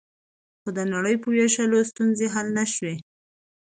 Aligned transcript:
خو 0.61 0.69
د 0.77 0.79
نړۍ 0.93 1.15
په 1.23 1.27
وېشلو 1.35 1.79
ستونزې 1.91 2.27
حل 2.33 2.47
نه 2.57 2.65
شوې 2.73 2.95